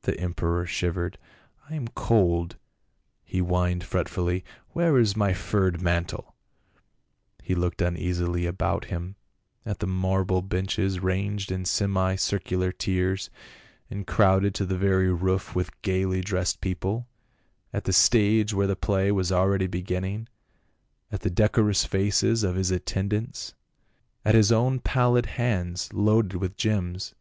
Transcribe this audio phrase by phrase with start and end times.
[0.00, 1.18] The emperor shivered."
[1.70, 2.56] I am cold,"
[3.22, 6.34] he whined fretfully," where is my furred mantle?"
[7.40, 9.14] He looked uneasily about him,
[9.64, 13.30] at the marble benches ranged in semi circular tiers,
[13.88, 17.06] and crowded to the very roof with gaily dressed people,
[17.72, 20.26] at the stage where the play was already beginning,
[21.12, 23.54] at the decorous faces of his attend ants,
[24.24, 27.14] at his own pallid hands loaded with gems.